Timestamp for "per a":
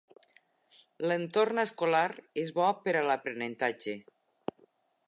2.89-3.05